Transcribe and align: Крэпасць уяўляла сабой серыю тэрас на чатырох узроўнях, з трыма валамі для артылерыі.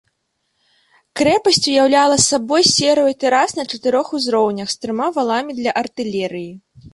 Крэпасць 1.19 1.67
уяўляла 1.73 2.17
сабой 2.29 2.65
серыю 2.75 3.11
тэрас 3.25 3.53
на 3.59 3.67
чатырох 3.75 4.07
узроўнях, 4.21 4.67
з 4.73 4.81
трыма 4.87 5.07
валамі 5.19 5.51
для 5.61 5.71
артылерыі. 5.85 6.51